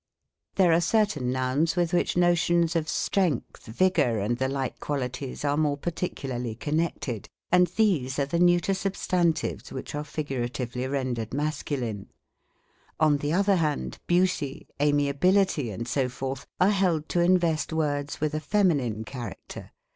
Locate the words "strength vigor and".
2.89-4.39